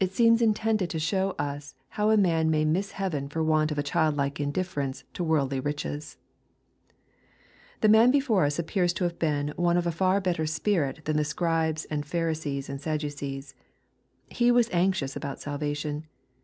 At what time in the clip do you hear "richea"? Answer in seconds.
5.60-6.16